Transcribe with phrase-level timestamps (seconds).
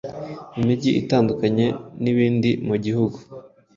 [0.59, 1.65] imigi itandukanye
[2.03, 3.17] n’ibindi mugihugu